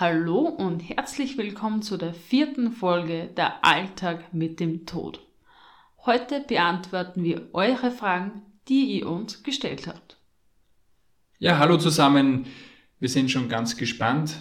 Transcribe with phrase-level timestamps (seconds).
[0.00, 5.18] Hallo und herzlich willkommen zu der vierten Folge Der Alltag mit dem Tod.
[6.06, 10.16] Heute beantworten wir eure Fragen, die ihr uns gestellt habt.
[11.40, 12.46] Ja, hallo zusammen.
[13.00, 14.36] Wir sind schon ganz gespannt,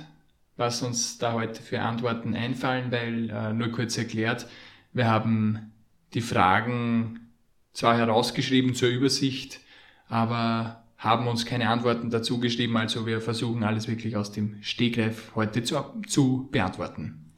[0.57, 4.45] was uns da heute für Antworten einfallen, weil äh, nur kurz erklärt,
[4.93, 5.73] wir haben
[6.13, 7.31] die Fragen
[7.73, 9.59] zwar herausgeschrieben zur Übersicht,
[10.07, 15.31] aber haben uns keine Antworten dazu geschrieben, also wir versuchen alles wirklich aus dem Stegreif
[15.35, 17.33] heute zu, zu beantworten.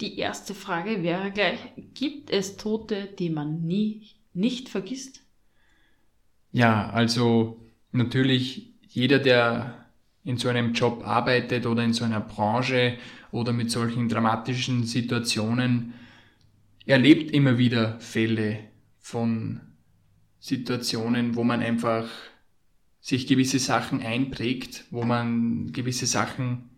[0.00, 1.58] Die erste Frage wäre gleich,
[1.94, 5.22] gibt es Tote, die man nie nicht vergisst?
[6.50, 7.60] Ja, also
[7.92, 9.86] natürlich jeder, der
[10.24, 12.96] in so einem Job arbeitet oder in so einer Branche
[13.30, 15.94] oder mit solchen dramatischen Situationen,
[16.86, 18.58] erlebt immer wieder Fälle
[18.98, 19.60] von
[20.38, 22.08] Situationen, wo man einfach
[23.04, 26.70] sich gewisse Sachen einprägt, wo man gewisse Sachen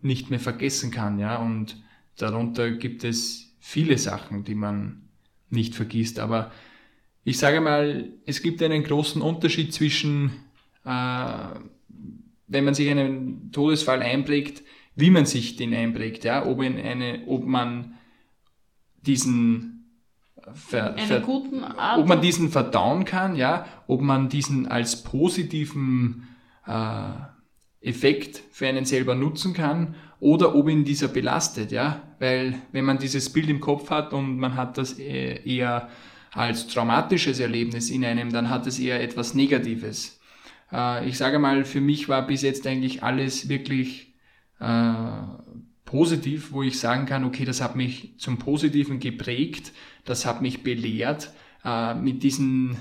[0.00, 1.76] nicht mehr vergessen kann, ja, und
[2.16, 5.08] darunter gibt es viele Sachen, die man
[5.50, 6.52] nicht vergisst, aber
[7.24, 10.30] ich sage mal, es gibt einen großen Unterschied zwischen,
[10.84, 11.48] äh,
[12.46, 14.62] wenn man sich einen Todesfall einprägt,
[14.94, 17.94] wie man sich den einprägt, ja, ob, in eine, ob man
[19.04, 19.71] diesen
[20.54, 21.98] ver, ver, guten Art.
[21.98, 26.28] ob man diesen verdauen kann, ja, ob man diesen als positiven
[26.66, 27.10] äh,
[27.80, 32.98] Effekt für einen selber nutzen kann oder ob ihn dieser belastet, ja, weil wenn man
[32.98, 35.88] dieses Bild im Kopf hat und man hat das äh, eher
[36.32, 40.20] als traumatisches Erlebnis in einem, dann hat es eher etwas Negatives.
[40.72, 44.14] Äh, ich sage mal, für mich war bis jetzt eigentlich alles wirklich
[44.60, 45.12] äh,
[45.92, 49.72] positiv, wo ich sagen kann, okay, das hat mich zum Positiven geprägt,
[50.06, 51.30] das hat mich belehrt.
[51.66, 52.78] Äh, mit diesen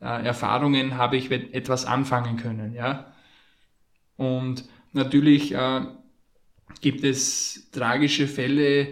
[0.00, 3.14] äh, Erfahrungen habe ich etwas anfangen können, ja.
[4.16, 5.82] Und natürlich äh,
[6.80, 8.88] gibt es tragische Fälle,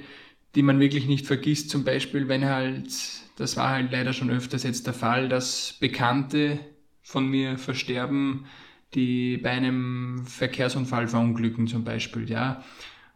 [0.54, 1.68] die man wirklich nicht vergisst.
[1.68, 2.92] Zum Beispiel, wenn halt,
[3.38, 6.60] das war halt leider schon öfters jetzt der Fall, dass Bekannte
[7.02, 8.46] von mir versterben,
[8.94, 12.62] die bei einem Verkehrsunfall verunglücken zum Beispiel, ja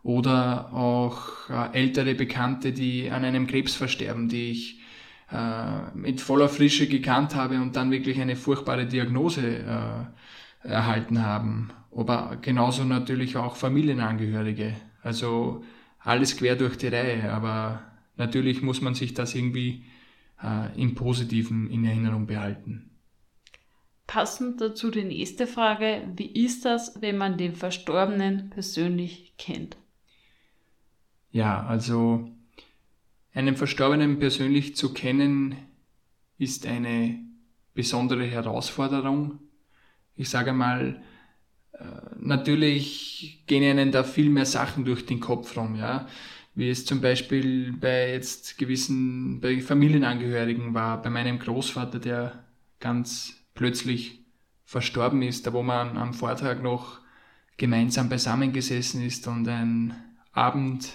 [0.03, 4.81] oder auch äh, ältere Bekannte, die an einem Krebs versterben, die ich
[5.31, 11.71] äh, mit voller Frische gekannt habe und dann wirklich eine furchtbare Diagnose äh, erhalten haben.
[11.95, 14.75] Aber genauso natürlich auch Familienangehörige.
[15.03, 15.65] Also
[16.01, 17.33] alles quer durch die Reihe.
[17.33, 17.83] Aber
[18.17, 19.85] natürlich muss man sich das irgendwie
[20.43, 22.91] äh, im Positiven in Erinnerung behalten.
[24.07, 29.77] Passend dazu die nächste Frage, wie ist das, wenn man den Verstorbenen persönlich kennt?
[31.33, 32.31] Ja, also
[33.33, 35.57] einen Verstorbenen persönlich zu kennen,
[36.39, 37.19] ist eine
[37.75, 39.39] besondere Herausforderung.
[40.15, 41.03] Ich sage mal,
[41.73, 41.85] äh,
[42.21, 46.07] natürlich gehen ihnen da viel mehr Sachen durch den Kopf rum, ja.
[46.55, 52.45] Wie es zum Beispiel bei jetzt gewissen, bei Familienangehörigen war, bei meinem Großvater, der
[52.79, 54.21] ganz plötzlich
[54.67, 57.01] verstorben ist, da wo man am Vortag noch
[57.57, 59.95] gemeinsam beisammengesessen ist und ein
[60.33, 60.93] Abend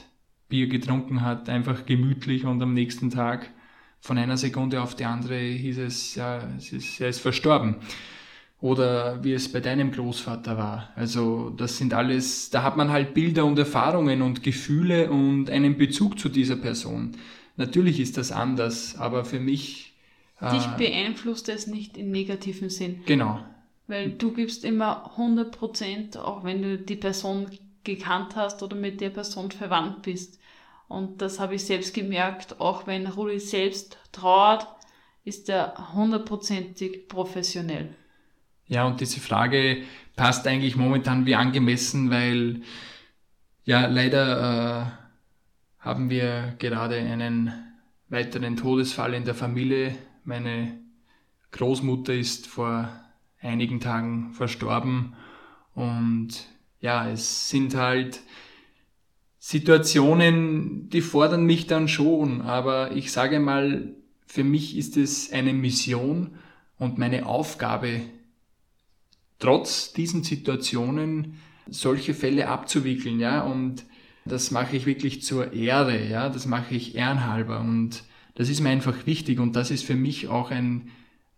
[0.50, 3.52] Bier getrunken hat, einfach gemütlich und am nächsten Tag
[4.00, 7.75] von einer Sekunde auf die andere hieß es, ja, es ist, er ist verstorben.
[8.59, 10.90] Oder wie es bei deinem Großvater war.
[10.96, 15.78] Also das sind alles, da hat man halt Bilder und Erfahrungen und Gefühle und einen
[15.78, 17.16] Bezug zu dieser Person.
[17.56, 19.94] Natürlich ist das anders, aber für mich.
[20.40, 23.02] Äh, Dich beeinflusst es nicht im negativen Sinn.
[23.06, 23.44] Genau.
[23.88, 27.47] Weil du gibst immer 100 Prozent, auch wenn du die Person
[27.83, 30.39] gekannt hast oder mit der Person verwandt bist.
[30.88, 34.67] Und das habe ich selbst gemerkt, auch wenn Rudi selbst trauert,
[35.23, 37.93] ist er hundertprozentig professionell.
[38.67, 39.83] Ja, und diese Frage
[40.15, 42.61] passt eigentlich momentan wie angemessen, weil
[43.65, 47.51] ja, leider äh, haben wir gerade einen
[48.09, 49.95] weiteren Todesfall in der Familie.
[50.23, 50.79] Meine
[51.51, 52.89] Großmutter ist vor
[53.41, 55.15] einigen Tagen verstorben
[55.75, 56.47] und
[56.79, 58.21] ja, es sind halt
[59.39, 63.95] Situationen, die fordern mich dann schon, aber ich sage mal,
[64.25, 66.35] für mich ist es eine Mission
[66.77, 68.01] und meine Aufgabe,
[69.39, 71.39] trotz diesen Situationen
[71.69, 73.85] solche Fälle abzuwickeln, ja, und
[74.25, 78.03] das mache ich wirklich zur Ehre, ja, das mache ich ehrenhalber und
[78.35, 80.89] das ist mir einfach wichtig und das ist für mich auch ein,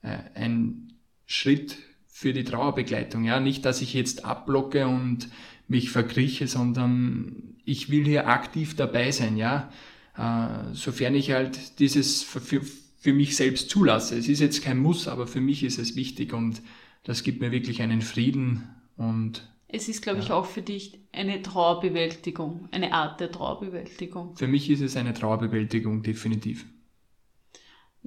[0.01, 0.93] äh, ein
[1.25, 1.77] Schritt
[2.19, 3.23] für die Trauerbegleitung.
[3.23, 5.29] Ja, nicht, dass ich jetzt abblocke und
[5.69, 9.37] mich verkrieche, sondern ich will hier aktiv dabei sein.
[9.37, 9.71] Ja,
[10.17, 12.61] äh, sofern ich halt dieses für,
[12.97, 14.17] für mich selbst zulasse.
[14.17, 16.61] Es ist jetzt kein Muss, aber für mich ist es wichtig und
[17.05, 18.67] das gibt mir wirklich einen Frieden
[18.97, 20.25] und Es ist, glaube Ja.
[20.25, 24.35] ich, auch für dich eine Trauerbewältigung, eine Art der Trauerbewältigung.
[24.35, 26.65] Für mich ist es eine Trauerbewältigung, definitiv.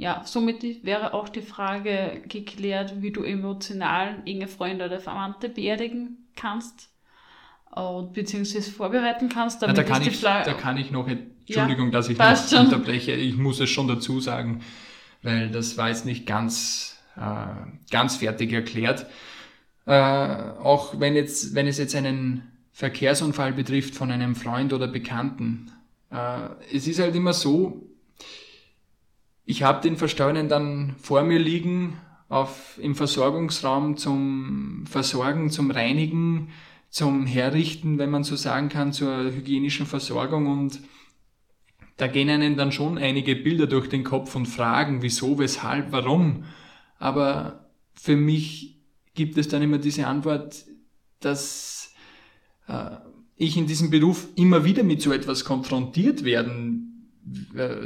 [0.03, 6.27] Ja, somit wäre auch die Frage geklärt, wie du emotional enge Freunde oder Verwandte beerdigen
[6.35, 6.89] kannst
[7.71, 9.63] und beziehungsweise vorbereiten kannst.
[9.63, 12.65] Ja, Damit da, kann ich, da kann ich noch, Entschuldigung, dass ich noch schon.
[12.67, 14.65] unterbreche, ich muss es schon dazu sagen,
[15.23, 17.21] weil das war jetzt nicht ganz, äh,
[17.93, 19.07] ganz fertig erklärt.
[19.87, 25.71] Äh, auch wenn, jetzt, wenn es jetzt einen Verkehrsunfall betrifft von einem Freund oder Bekannten,
[26.11, 27.87] äh, es ist halt immer so,
[29.53, 31.99] ich habe den Verstorbenen dann vor mir liegen
[32.31, 36.49] auf, im Versorgungsraum zum Versorgen, zum Reinigen,
[36.89, 40.81] zum Herrichten, wenn man so sagen kann, zur hygienischen Versorgung und
[41.99, 46.45] da gehen einem dann schon einige Bilder durch den Kopf und Fragen, wieso, weshalb, warum.
[46.99, 48.79] Aber für mich
[49.15, 50.65] gibt es dann immer diese Antwort,
[51.21, 51.93] dass
[52.69, 52.97] äh,
[53.37, 56.92] ich in diesem Beruf immer wieder mit so etwas konfrontiert werden,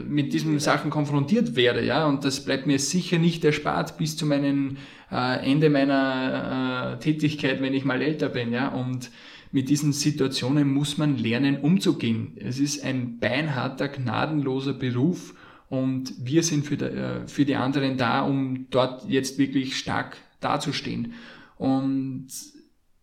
[0.08, 4.26] mit diesen Sachen konfrontiert werde, ja, und das bleibt mir sicher nicht erspart bis zu
[4.26, 4.76] meinem
[5.10, 9.10] äh, Ende meiner äh, Tätigkeit, wenn ich mal älter bin, ja, und
[9.52, 12.32] mit diesen Situationen muss man lernen umzugehen.
[12.36, 15.34] Es ist ein beinharter, gnadenloser Beruf
[15.68, 21.14] und wir sind für, äh, für die anderen da, um dort jetzt wirklich stark dazustehen.
[21.56, 22.26] Und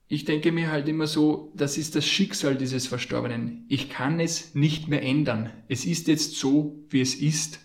[0.08, 3.66] ich denke mir halt immer so, das ist das Schicksal dieses Verstorbenen.
[3.68, 5.50] Ich kann es nicht mehr ändern.
[5.68, 7.60] Es ist jetzt so, wie es ist.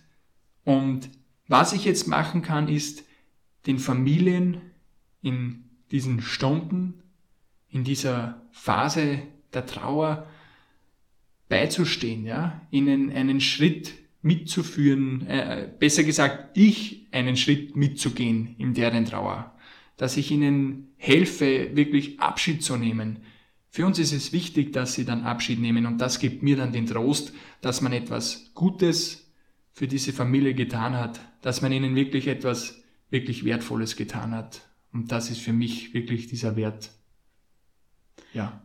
[0.64, 1.10] Und
[1.46, 3.04] was ich jetzt machen kann, ist,
[3.66, 4.60] den Familien
[5.20, 7.02] in diesen Stunden,
[7.68, 10.26] in dieser Phase der Trauer
[11.48, 19.04] beizustehen, ja, ihnen einen Schritt mitzuführen, äh, besser gesagt, ich einen Schritt mitzugehen in deren
[19.04, 19.54] Trauer,
[19.98, 23.18] dass ich ihnen helfe, wirklich Abschied zu nehmen.
[23.68, 26.72] Für uns ist es wichtig, dass sie dann Abschied nehmen und das gibt mir dann
[26.72, 29.30] den Trost, dass man etwas Gutes
[29.72, 34.62] für diese Familie getan hat, dass man ihnen wirklich etwas wirklich Wertvolles getan hat.
[34.92, 36.90] Und das ist für mich wirklich dieser Wert.
[38.32, 38.62] Ja.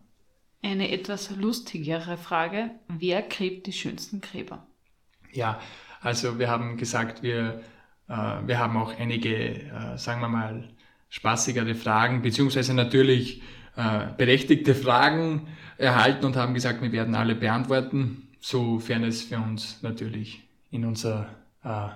[0.62, 2.72] Eine etwas lustigere Frage.
[2.88, 4.66] Wer gräbt die schönsten Gräber?
[5.32, 5.60] Ja,
[6.00, 7.62] also wir haben gesagt, wir,
[8.08, 10.70] äh, wir haben auch einige, äh, sagen wir mal,
[11.14, 13.44] spaßigere Fragen, beziehungsweise natürlich
[13.76, 19.78] äh, berechtigte Fragen erhalten und haben gesagt, wir werden alle beantworten, sofern es für uns
[19.84, 21.30] natürlich in unser
[21.64, 21.90] äh,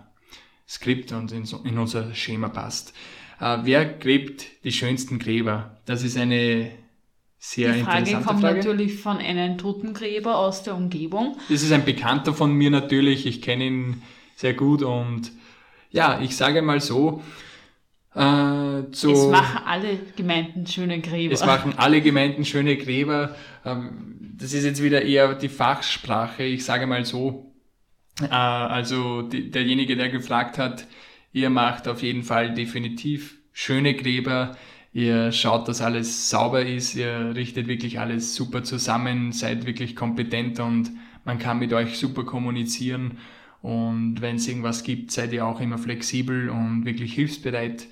[0.69, 2.93] Skript und in, in unser Schema passt.
[3.39, 5.77] Äh, wer gräbt die schönsten Gräber?
[5.85, 6.69] Das ist eine
[7.39, 8.57] sehr Die Frage kommt Frage.
[8.57, 11.37] natürlich von einem Totengräber aus der Umgebung.
[11.49, 13.25] Das ist ein Bekannter von mir natürlich.
[13.25, 14.03] Ich kenne ihn
[14.35, 15.31] sehr gut und
[15.89, 17.23] ja, ich sage mal so,
[18.17, 21.33] äh, so Es machen alle Gemeinden schöne Gräber.
[21.33, 23.35] es machen alle Gemeinden schöne Gräber.
[23.63, 26.43] Ähm, das ist jetzt wieder eher die Fachsprache.
[26.43, 27.53] Ich sage mal so,
[28.21, 30.87] äh, also die, derjenige, der gefragt hat,
[31.31, 34.57] ihr macht auf jeden Fall definitiv schöne Gräber.
[34.93, 40.59] Ihr schaut, dass alles sauber ist, ihr richtet wirklich alles super zusammen, seid wirklich kompetent
[40.59, 40.91] und
[41.23, 43.19] man kann mit euch super kommunizieren.
[43.61, 47.87] Und wenn es irgendwas gibt, seid ihr auch immer flexibel und wirklich hilfsbereit.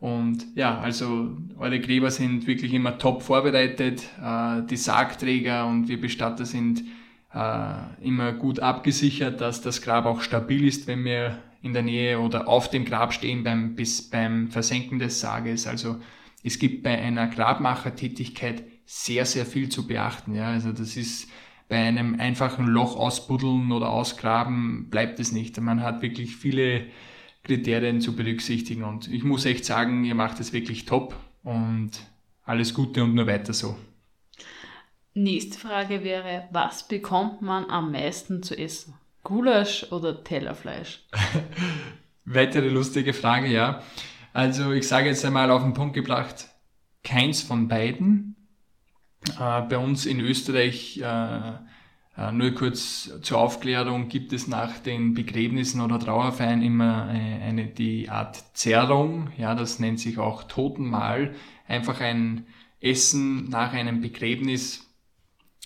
[0.00, 4.04] Und ja, also eure Gräber sind wirklich immer top vorbereitet.
[4.22, 6.84] Äh, die Sargträger und wir Bestatter sind
[7.34, 12.20] äh, immer gut abgesichert, dass das Grab auch stabil ist, wenn wir in der Nähe
[12.20, 15.66] oder auf dem Grab stehen beim, bis beim Versenken des Sarges.
[15.66, 15.96] Also
[16.44, 20.34] es gibt bei einer Grabmachertätigkeit sehr, sehr viel zu beachten.
[20.34, 21.28] Ja, also das ist
[21.68, 25.60] bei einem einfachen Loch ausbuddeln oder ausgraben bleibt es nicht.
[25.60, 26.86] Man hat wirklich viele
[27.44, 31.90] Kriterien zu berücksichtigen und ich muss echt sagen, ihr macht es wirklich top und
[32.44, 33.76] alles Gute und nur weiter so.
[35.14, 38.94] Nächste Frage wäre, was bekommt man am meisten zu essen?
[39.24, 41.00] Gulasch oder Tellerfleisch?
[42.24, 43.82] Weitere lustige Frage, ja.
[44.32, 46.48] Also ich sage jetzt einmal auf den Punkt gebracht,
[47.02, 48.36] keins von beiden.
[49.38, 51.52] Äh, bei uns in Österreich, äh,
[52.32, 58.08] nur kurz zur Aufklärung, gibt es nach den Begräbnissen oder Trauerfeiern immer äh, eine, die
[58.08, 61.34] Art Zerrung, ja, das nennt sich auch Totenmahl,
[61.68, 62.46] einfach ein
[62.80, 64.88] Essen nach einem Begräbnis,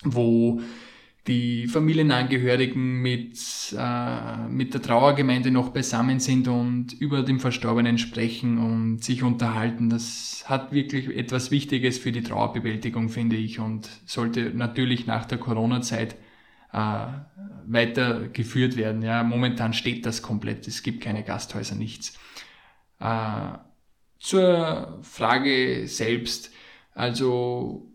[0.04, 0.60] wo
[1.26, 3.38] die Familienangehörigen mit,
[3.78, 9.88] äh, mit der Trauergemeinde noch beisammen sind und über den Verstorbenen sprechen und sich unterhalten.
[9.88, 15.38] Das hat wirklich etwas Wichtiges für die Trauerbewältigung, finde ich, und sollte natürlich nach der
[15.38, 16.16] Corona-Zeit äh,
[16.72, 19.02] weitergeführt werden.
[19.02, 20.66] Ja, momentan steht das komplett.
[20.66, 22.18] Es gibt keine Gasthäuser, nichts.
[22.98, 23.58] Äh,
[24.18, 26.50] zur Frage selbst.
[26.94, 27.90] Also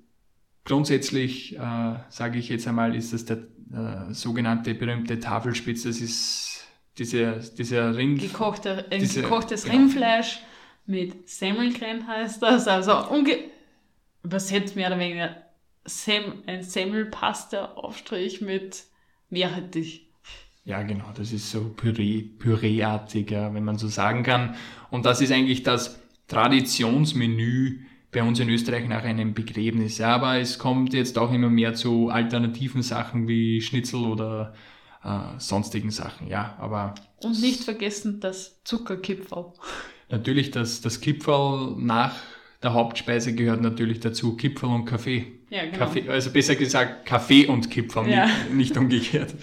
[0.64, 5.84] grundsätzlich, äh, sage ich jetzt einmal, ist das der äh, sogenannte berühmte Tafelspitz.
[5.84, 6.68] Das ist
[6.98, 8.22] diese, dieser Rind...
[8.22, 9.78] Gekochte, äh, diese, gekochtes genau.
[9.78, 10.40] Rindfleisch
[10.86, 12.68] mit Semmelkren heißt das.
[12.68, 13.38] Also unge
[14.24, 15.47] übersetzt mehr oder weniger
[15.88, 18.84] Sem ein Semmelpasta-Aufstrich mit
[19.30, 20.08] Meerrettich.
[20.66, 24.56] Ja, genau, das ist so Püree, Püreeartig, ja, wenn man so sagen kann.
[24.92, 29.98] Und das ist eigentlich das Traditionsmenü bei uns in Österreich nach einem Begräbnis.
[29.98, 34.54] Ja, aber es kommt jetzt auch immer mehr zu alternativen Sachen wie Schnitzel oder
[35.04, 36.28] äh, sonstigen Sachen.
[36.28, 39.54] Ja, aber und nicht vergessen das Zuckerkipferl.
[40.10, 42.16] Natürlich, das, das Kipferl nach
[42.64, 45.40] der Hauptspeise gehört natürlich dazu Kipferl und Kaffee.
[45.50, 45.78] Ja, genau.
[45.78, 48.26] Kaffee, also besser gesagt Kaffee und Kipferl, ja.
[48.26, 49.34] nicht, nicht umgekehrt.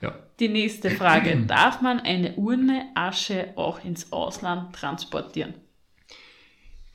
[0.00, 0.14] Ja.
[0.38, 1.36] Die nächste Frage.
[1.46, 5.54] Darf man eine Urne Asche auch ins Ausland transportieren?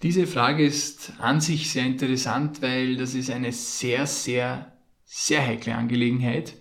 [0.02, 4.72] Diese Frage ist an sich sehr interessant, weil das ist eine sehr, sehr,
[5.06, 6.54] sehr heikle Angelegenheit.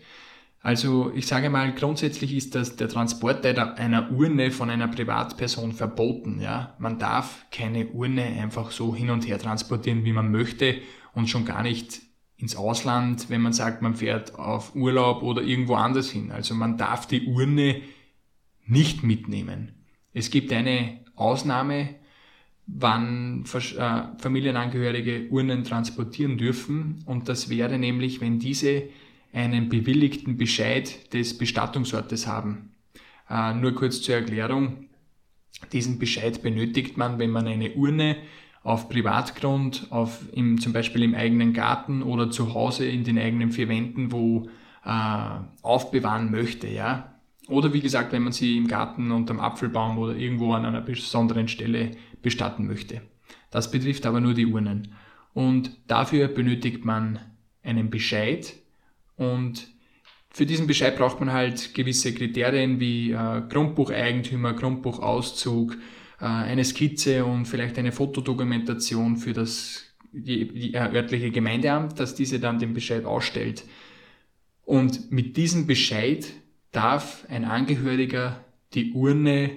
[0.62, 6.38] Also ich sage mal, grundsätzlich ist das der Transport einer Urne von einer Privatperson verboten.
[6.40, 6.75] Ja?
[6.79, 10.76] Man darf keine Urne einfach so hin und her transportieren, wie man möchte
[11.14, 12.02] und schon gar nicht
[12.37, 16.31] ins Ausland, wenn man sagt, man fährt auf Urlaub oder irgendwo anders hin.
[16.31, 17.81] Also man darf die Urne
[18.67, 19.87] nicht mitnehmen.
[20.12, 21.97] Es gibt eine Ausnahme,
[22.67, 28.85] wann äh, Familienangehörige Urnen transportieren dürfen und das wäre nämlich, wenn diese
[29.32, 32.72] einen bewilligten Bescheid des Bestattungsortes haben.
[33.28, 34.87] Äh, nur kurz zur Erklärung.
[35.72, 38.16] Diesen Bescheid benötigt man, wenn man eine Urne
[38.62, 43.52] auf Privatgrund, auf im, zum Beispiel im eigenen Garten oder zu Hause in den eigenen
[43.52, 44.49] vier Wänden, wo
[44.84, 47.14] äh, aufbewahren möchte, ja.
[47.49, 51.49] Oder wie gesagt, wenn man sie im Garten unterm Apfelbaum oder irgendwo an einer besonderen
[51.49, 53.00] Stelle bestatten möchte.
[53.50, 54.94] Das betrifft aber nur die Urnen.
[55.32, 57.18] Und dafür benötigt man
[57.62, 58.54] einen Bescheid,
[59.20, 59.68] und
[60.30, 65.76] für diesen Bescheid braucht man halt gewisse Kriterien wie äh, Grundbucheigentümer, Grundbuchauszug,
[66.20, 72.14] äh, eine Skizze und vielleicht eine Fotodokumentation für das die, die äh, örtliche Gemeindeamt, dass
[72.14, 73.64] diese dann den Bescheid ausstellt.
[74.64, 76.26] Und mit diesem Bescheid
[76.72, 79.50] darf ein Angehöriger die Urne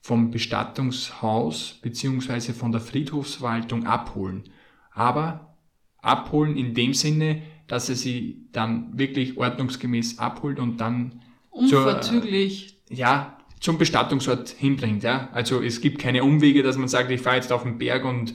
[0.00, 4.42] vom Bestattungshaus beziehungsweise von der Friedhofsverwaltung abholen.
[4.90, 5.54] Aber
[5.98, 12.96] abholen in dem Sinne, dass er sie dann wirklich ordnungsgemäß abholt und dann unverzüglich zur,
[12.96, 15.02] ja zum Bestattungsort hinbringt.
[15.02, 18.04] Ja, also es gibt keine Umwege, dass man sagt, ich fahre jetzt auf den Berg
[18.04, 18.34] und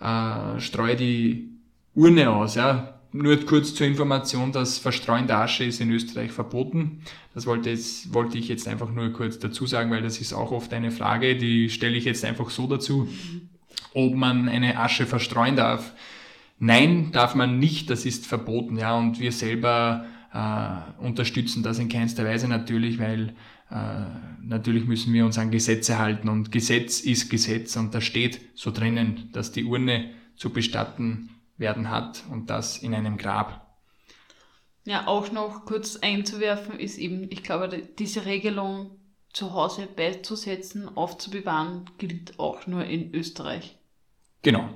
[0.00, 1.50] äh, streue die
[1.94, 2.54] Urne aus.
[2.54, 7.02] Ja, nur kurz zur Information, das Verstreuen der Asche ist in Österreich verboten.
[7.34, 10.50] Das wollte, jetzt, wollte ich jetzt einfach nur kurz dazu sagen, weil das ist auch
[10.50, 13.08] oft eine Frage, die stelle ich jetzt einfach so dazu,
[13.92, 15.92] ob man eine Asche verstreuen darf.
[16.64, 21.88] Nein, darf man nicht, das ist verboten, ja, und wir selber äh, unterstützen das in
[21.88, 23.34] keinster Weise natürlich, weil
[23.68, 24.04] äh,
[24.40, 28.70] natürlich müssen wir uns an Gesetze halten und Gesetz ist Gesetz und da steht so
[28.70, 33.76] drinnen, dass die Urne zu bestatten werden hat und das in einem Grab.
[34.84, 39.00] Ja, auch noch kurz einzuwerfen ist eben, ich glaube, diese Regelung
[39.32, 43.76] zu Hause beizusetzen, aufzubewahren, gilt auch nur in Österreich.
[44.42, 44.68] Genau,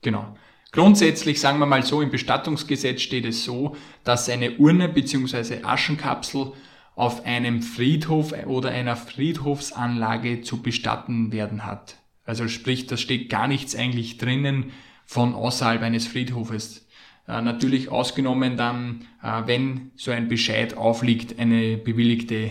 [0.00, 0.34] genau.
[0.72, 5.62] Grundsätzlich sagen wir mal so, im Bestattungsgesetz steht es so, dass eine Urne bzw.
[5.62, 6.52] Aschenkapsel
[6.94, 11.96] auf einem Friedhof oder einer Friedhofsanlage zu bestatten werden hat.
[12.24, 14.72] Also sprich, da steht gar nichts eigentlich drinnen
[15.04, 16.86] von außerhalb eines Friedhofes.
[17.28, 22.50] Äh, natürlich ausgenommen dann, äh, wenn so ein Bescheid aufliegt, eine bewilligte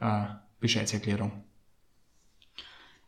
[0.00, 0.24] äh,
[0.60, 1.41] Bescheidserklärung.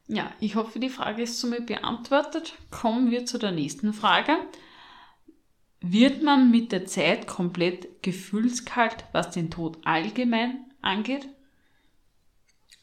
[0.06, 2.54] Ja, ich hoffe, die Frage ist somit beantwortet.
[2.70, 4.36] Kommen wir zu der nächsten Frage.
[5.80, 11.28] Wird man mit der Zeit komplett gefühlskalt, was den Tod allgemein angeht?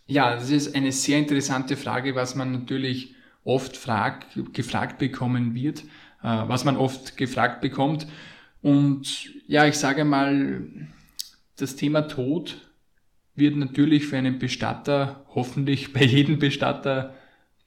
[0.08, 5.84] Ja, das ist eine sehr interessante Frage, was man natürlich oft frag, gefragt bekommen wird,
[6.22, 8.08] äh, was man oft gefragt bekommt.
[8.62, 10.68] Und ja, ich sage mal,
[11.58, 12.71] das Thema Tod
[13.42, 17.14] wird natürlich für einen Bestatter, hoffentlich bei jedem Bestatter,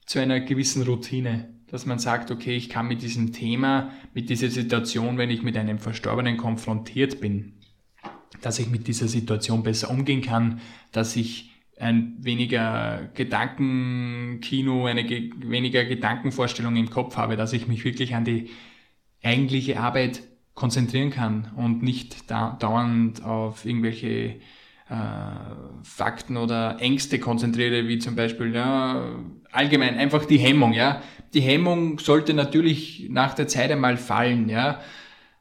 [0.07, 4.49] zu einer gewissen Routine, dass man sagt, okay, ich kann mit diesem Thema, mit dieser
[4.49, 7.55] Situation, wenn ich mit einem Verstorbenen konfrontiert bin,
[8.41, 10.61] dass ich mit dieser Situation besser umgehen kann,
[10.93, 17.85] dass ich ein weniger Gedankenkino, eine ge weniger Gedankenvorstellung im Kopf habe, dass ich mich
[17.85, 18.51] wirklich an die
[19.23, 20.23] eigentliche Arbeit
[20.55, 24.37] konzentrieren kann und nicht da dauernd auf irgendwelche
[24.89, 24.95] äh,
[25.83, 29.17] Fakten oder Ängste konzentriere, wie zum Beispiel ja,
[29.51, 30.73] allgemein einfach die Hemmung.
[30.73, 34.49] Ja, die Hemmung sollte natürlich nach der Zeit einmal fallen.
[34.49, 34.81] Ja,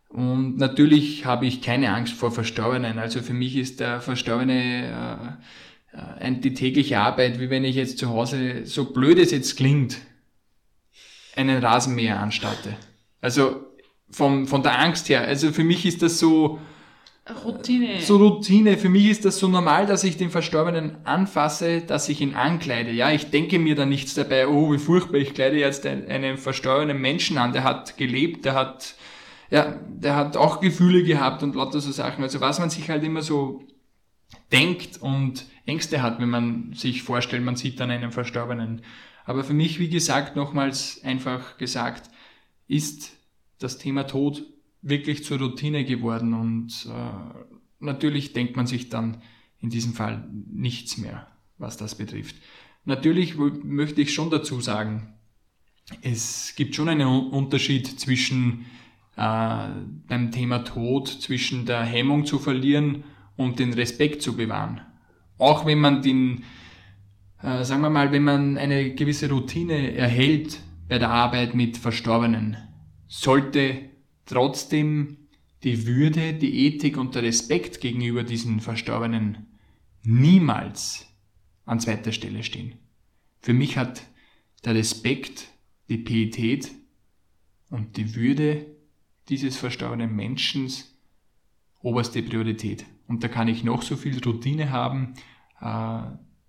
[0.07, 2.99] Und natürlich habe ich keine Angst vor Verstorbenen.
[2.99, 5.37] Also für mich ist der Verstorbene
[6.19, 9.97] äh, die tägliche Arbeit, wie wenn ich jetzt zu Hause, so blöd es jetzt klingt,
[11.35, 12.75] einen Rasenmäher anstatte.
[13.21, 13.65] Also
[14.09, 15.21] vom, von der Angst her.
[15.27, 16.59] Also für mich ist das so,
[17.29, 18.01] Routine.
[18.01, 18.77] So Routine.
[18.77, 22.91] Für mich ist das so normal, dass ich den Verstorbenen anfasse, dass ich ihn ankleide.
[22.91, 26.99] Ja, ich denke mir da nichts dabei, oh, wie furchtbar, ich kleide jetzt einen verstorbenen
[26.99, 28.95] Menschen an, der hat gelebt, der hat,
[29.49, 32.23] ja, der hat auch Gefühle gehabt und lauter so Sachen.
[32.23, 33.63] Also was man sich halt immer so
[34.51, 38.81] denkt und Ängste hat, wenn man sich vorstellt, man sieht dann einen Verstorbenen.
[39.23, 42.09] Aber für mich, wie gesagt, nochmals einfach gesagt,
[42.67, 43.13] ist
[43.59, 44.43] das Thema Tod
[44.83, 47.43] wirklich zur Routine geworden und äh,
[47.79, 49.21] natürlich denkt man sich dann
[49.59, 52.35] in diesem Fall nichts mehr, was das betrifft.
[52.85, 55.13] Natürlich möchte ich schon dazu sagen,
[56.01, 58.65] es gibt schon einen Unterschied zwischen
[59.15, 59.67] äh,
[60.07, 63.05] beim Thema Tod, zwischen der Hemmung zu verlieren
[63.37, 64.81] und den Respekt zu bewahren.
[65.37, 66.43] Auch wenn man den,
[67.41, 70.59] äh, sagen wir mal, wenn man eine gewisse Routine erhält
[70.89, 72.57] bei der Arbeit mit Verstorbenen,
[73.07, 73.92] sollte
[74.25, 75.17] trotzdem
[75.63, 79.47] die Würde, die Ethik und der Respekt gegenüber diesen Verstorbenen
[80.03, 81.07] niemals
[81.65, 82.75] an zweiter Stelle stehen.
[83.39, 84.03] Für mich hat
[84.65, 85.47] der Respekt,
[85.89, 86.71] die Pietät
[87.69, 88.65] und die Würde
[89.29, 90.71] dieses verstorbenen Menschen
[91.81, 92.85] oberste Priorität.
[93.07, 95.13] Und da kann ich noch so viel Routine haben,
[95.59, 96.01] äh,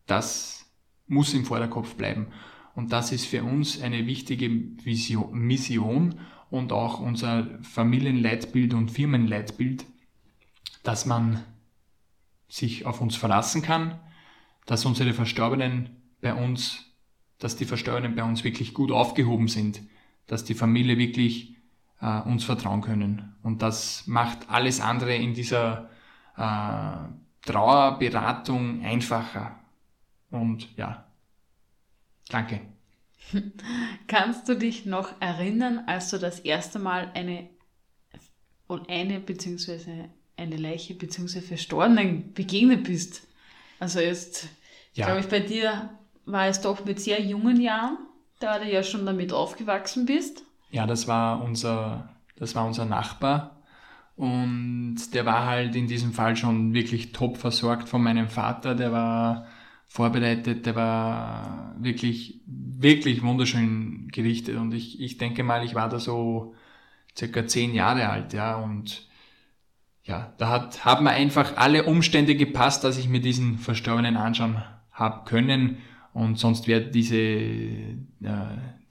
[0.06, 0.70] das
[1.06, 2.28] muss im Vorderkopf bleiben.
[2.74, 4.50] Und das ist für uns eine wichtige
[4.84, 6.20] Vision, Mission
[6.54, 9.84] und auch unser Familienleitbild und Firmenleitbild,
[10.84, 11.42] dass man
[12.48, 13.98] sich auf uns verlassen kann,
[14.64, 16.84] dass unsere Verstorbenen bei uns,
[17.40, 19.80] dass die Verstorbenen bei uns wirklich gut aufgehoben sind,
[20.28, 21.56] dass die Familie wirklich
[22.00, 23.34] äh, uns vertrauen können.
[23.42, 25.90] Und das macht alles andere in dieser
[26.36, 29.58] äh, Trauerberatung einfacher.
[30.30, 31.04] Und ja,
[32.28, 32.73] danke.
[34.06, 37.48] Kannst du dich noch erinnern, als du das erste Mal eine,
[38.88, 43.26] eine beziehungsweise eine Leiche beziehungsweise Verstorbenen begegnet bist?
[43.78, 44.48] Also jetzt,
[44.94, 45.06] ja.
[45.06, 45.90] glaube ich, bei dir
[46.26, 47.98] war es doch mit sehr jungen Jahren,
[48.40, 50.42] da du ja schon damit aufgewachsen bist.
[50.70, 53.62] Ja, das war unser, das war unser Nachbar
[54.16, 58.74] und der war halt in diesem Fall schon wirklich top versorgt von meinem Vater.
[58.74, 59.46] Der war
[59.86, 64.56] vorbereitet, der war wirklich, wirklich wunderschön gerichtet.
[64.56, 66.54] Und ich, ich denke mal, ich war da so
[67.16, 69.08] circa zehn Jahre alt, ja, und
[70.02, 75.24] ja, da hat, haben einfach alle Umstände gepasst, dass ich mir diesen Verstorbenen anschauen habe
[75.24, 75.78] können.
[76.12, 77.96] Und sonst wäre diese, äh,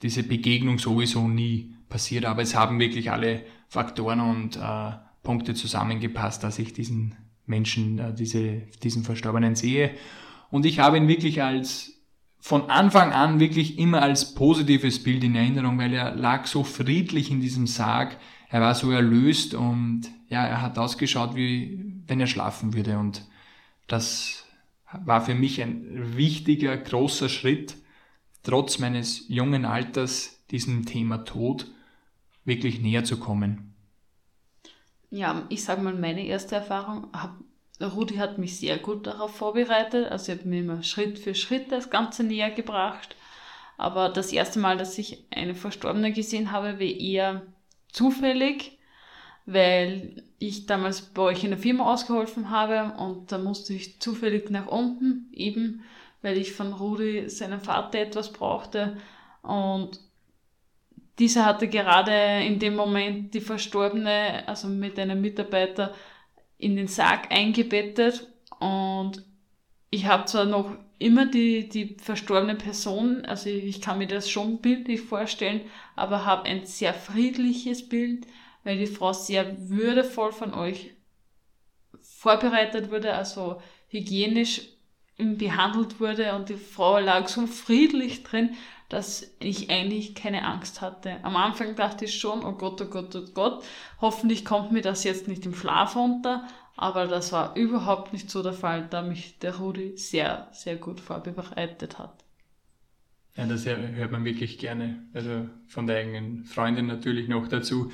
[0.02, 6.42] diese Begegnung sowieso nie passiert, aber es haben wirklich alle Faktoren und äh, Punkte zusammengepasst,
[6.42, 7.14] dass ich diesen
[7.46, 9.92] Menschen, äh, diese, diesen Verstorbenen sehe
[10.54, 12.00] und ich habe ihn wirklich als
[12.38, 17.32] von Anfang an wirklich immer als positives Bild in Erinnerung, weil er lag so friedlich
[17.32, 18.16] in diesem Sarg,
[18.50, 23.00] er war so erlöst und ja, er hat ausgeschaut, wie wenn er schlafen würde.
[23.00, 23.26] Und
[23.88, 24.46] das
[24.92, 27.76] war für mich ein wichtiger, großer Schritt,
[28.44, 31.66] trotz meines jungen Alters diesem Thema Tod
[32.44, 33.74] wirklich näher zu kommen.
[35.10, 37.08] Ja, ich sage mal, meine erste Erfahrung
[37.80, 40.10] Rudi hat mich sehr gut darauf vorbereitet.
[40.10, 43.16] Also ich habe mir immer Schritt für Schritt das Ganze näher gebracht.
[43.76, 47.42] Aber das erste Mal, dass ich eine Verstorbene gesehen habe, war eher
[47.92, 48.78] zufällig,
[49.46, 54.50] weil ich damals bei euch in der Firma ausgeholfen habe und da musste ich zufällig
[54.50, 55.84] nach unten, eben
[56.22, 58.96] weil ich von Rudi seinem Vater etwas brauchte.
[59.42, 60.00] Und
[61.18, 65.94] dieser hatte gerade in dem Moment die Verstorbene, also mit einem Mitarbeiter,
[66.58, 68.26] in den Sarg eingebettet
[68.60, 69.24] und
[69.90, 74.58] ich habe zwar noch immer die, die verstorbene Person, also ich kann mir das schon
[74.58, 75.60] bildlich vorstellen,
[75.96, 78.26] aber habe ein sehr friedliches Bild,
[78.62, 80.94] weil die Frau sehr würdevoll von euch
[82.00, 84.62] vorbereitet wurde, also hygienisch
[85.16, 88.56] behandelt wurde und die Frau lag so friedlich drin,
[88.88, 91.16] dass ich eigentlich keine Angst hatte.
[91.22, 93.64] Am Anfang dachte ich schon, oh Gott, oh Gott, oh Gott,
[94.00, 98.42] hoffentlich kommt mir das jetzt nicht im Schlaf runter, aber das war überhaupt nicht so
[98.42, 102.24] der Fall, da mich der Rudi sehr, sehr gut vorbereitet hat.
[103.36, 105.02] Ja, das hört man wirklich gerne.
[105.12, 107.90] Also von der eigenen Freundin natürlich noch dazu.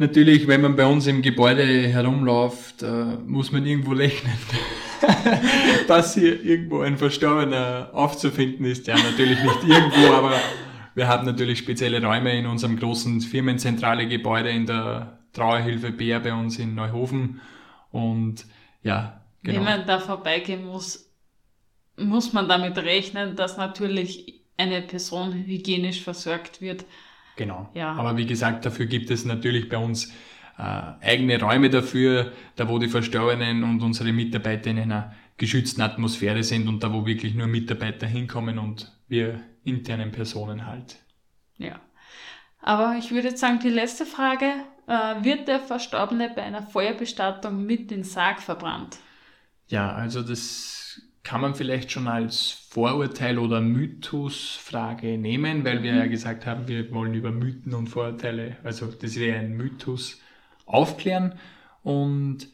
[0.00, 4.38] Natürlich, wenn man bei uns im Gebäude herumläuft, äh, muss man irgendwo rechnen,
[5.88, 8.86] dass hier irgendwo ein Verstorbener aufzufinden ist.
[8.86, 10.34] Ja, natürlich nicht irgendwo, aber
[10.94, 16.32] wir haben natürlich spezielle Räume in unserem großen Firmenzentrale Gebäude in der Trauerhilfe Bär bei
[16.32, 17.40] uns in Neuhofen.
[17.90, 18.46] Und
[18.84, 19.58] ja, genau.
[19.58, 21.12] Wenn man da vorbeigehen muss,
[21.96, 26.84] muss man damit rechnen, dass natürlich eine Person hygienisch versorgt wird.
[27.38, 27.70] Genau.
[27.72, 27.92] Ja.
[27.92, 30.12] Aber wie gesagt, dafür gibt es natürlich bei uns
[30.58, 30.62] äh,
[31.00, 36.66] eigene Räume dafür, da wo die Verstorbenen und unsere Mitarbeiter in einer geschützten Atmosphäre sind
[36.66, 40.96] und da wo wirklich nur Mitarbeiter hinkommen und wir internen Personen halt.
[41.58, 41.80] Ja.
[42.60, 44.52] Aber ich würde jetzt sagen, die letzte Frage,
[44.88, 48.98] äh, wird der Verstorbene bei einer Feuerbestattung mit dem Sarg verbrannt?
[49.68, 50.87] Ja, also das
[51.22, 55.98] kann man vielleicht schon als Vorurteil oder Mythusfrage nehmen, weil wir mhm.
[55.98, 60.20] ja gesagt haben, wir wollen über Mythen und Vorurteile, also das wäre ein Mythos,
[60.66, 61.38] aufklären.
[61.82, 62.48] Und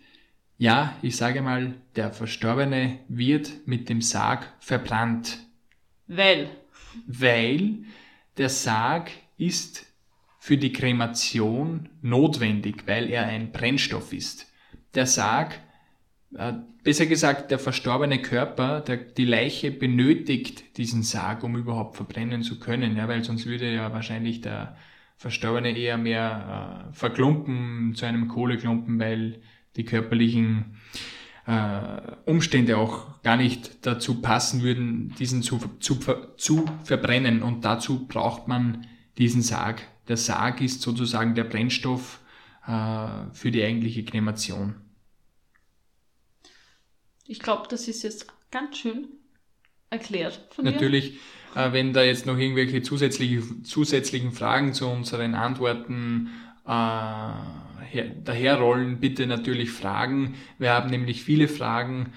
[0.56, 5.38] ja, ich sage mal, der Verstorbene wird mit dem Sarg verbrannt.
[6.06, 6.48] Weil?
[7.06, 7.84] Weil
[8.36, 9.86] der Sarg ist
[10.38, 14.52] für die Kremation notwendig, weil er ein Brennstoff ist.
[14.94, 15.58] Der Sarg,
[16.82, 22.58] besser gesagt, der verstorbene Körper, der, die Leiche benötigt diesen Sarg, um überhaupt verbrennen zu
[22.58, 24.76] können, ja, weil sonst würde ja wahrscheinlich der
[25.16, 29.40] Verstorbene eher mehr äh, verklumpen zu einem Kohleklumpen, weil
[29.76, 30.76] die körperlichen
[31.46, 35.98] äh, Umstände auch gar nicht dazu passen würden, diesen zu, zu,
[36.36, 37.42] zu verbrennen.
[37.42, 38.86] Und dazu braucht man
[39.18, 39.82] diesen Sarg.
[40.08, 42.20] Der Sarg ist sozusagen der Brennstoff
[42.66, 44.74] äh, für die eigentliche Kremation.
[47.26, 49.08] Ich glaube, das ist jetzt ganz schön
[49.90, 51.18] erklärt von Natürlich,
[51.54, 51.66] dir.
[51.66, 56.30] Äh, wenn da jetzt noch irgendwelche zusätzliche, zusätzlichen Fragen zu unseren Antworten
[56.66, 60.34] äh, her, daherrollen, bitte natürlich fragen.
[60.58, 62.12] Wir haben nämlich viele Fragen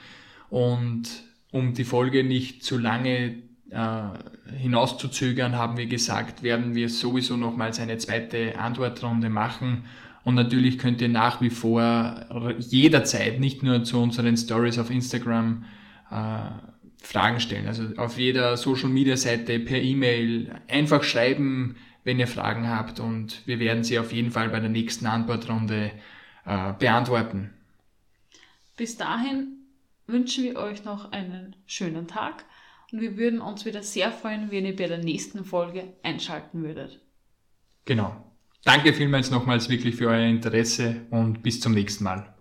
[0.49, 4.09] und um die Folge nicht zu lange äh,
[4.57, 9.85] hinauszuzögern, haben wir gesagt, werden wir sowieso nochmals eine zweite Antwortrunde machen.
[10.27, 15.63] Und natürlich könnt ihr nach wie vor jederzeit, nicht nur zu unseren Stories auf Instagram,
[16.11, 16.49] äh,
[17.01, 17.65] Fragen stellen.
[17.65, 23.47] Also auf jeder Social Media Seite per E-Mail einfach schreiben, wenn ihr Fragen habt und
[23.47, 25.91] wir werden sie auf jeden Fall bei der nächsten Antwortrunde
[26.45, 27.53] äh, beantworten.
[28.75, 29.59] Bis dahin
[30.07, 32.43] wünschen wir euch noch einen schönen Tag
[32.91, 36.99] und wir würden uns wieder sehr freuen, wenn ihr bei der nächsten Folge einschalten würdet.
[37.85, 38.26] Genau.
[38.63, 42.36] Danke vielmals nochmals wirklich für euer Interesse und bis zum nächsten Mal.